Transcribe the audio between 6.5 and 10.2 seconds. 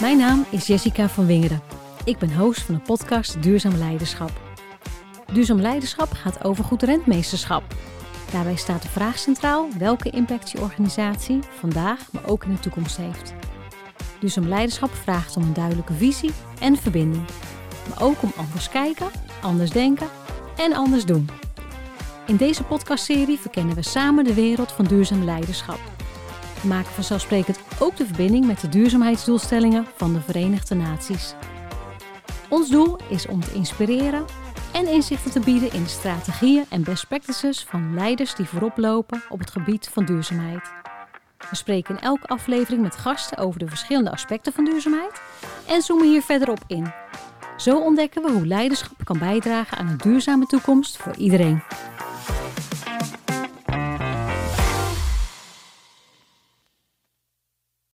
goed rentmeesterschap. Daarbij staat de vraag centraal welke